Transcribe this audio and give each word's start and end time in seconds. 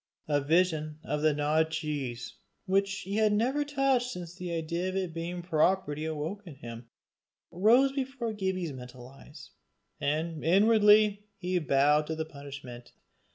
A 0.27 0.41
vision 0.41 0.97
of 1.03 1.21
the 1.21 1.31
gnawed 1.31 1.69
cheese, 1.69 2.33
which 2.65 3.01
he 3.01 3.17
had 3.17 3.31
never 3.31 3.63
touched 3.63 4.09
since 4.09 4.33
the 4.33 4.51
idea 4.51 4.89
of 4.89 4.95
its 4.95 5.13
being 5.13 5.43
property 5.43 6.05
awoke 6.05 6.41
in 6.47 6.55
him, 6.55 6.87
rose 7.51 7.91
before 7.91 8.33
Gibbie's 8.33 8.73
mental 8.73 9.07
eyes, 9.07 9.51
and 9.99 10.43
inwardly 10.43 11.27
he 11.37 11.59
bowed 11.59 12.07
to 12.07 12.15
the 12.15 12.25
punishment. 12.25 12.93